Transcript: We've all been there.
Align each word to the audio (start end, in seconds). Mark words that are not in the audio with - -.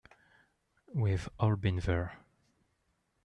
We've 0.95 1.29
all 1.39 1.55
been 1.55 1.75
there. 1.77 2.13